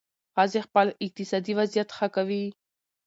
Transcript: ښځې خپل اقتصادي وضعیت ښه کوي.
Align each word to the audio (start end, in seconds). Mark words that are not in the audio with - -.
ښځې 0.33 0.59
خپل 0.67 0.87
اقتصادي 1.03 1.53
وضعیت 1.59 1.89
ښه 1.97 2.07
کوي. 2.15 2.45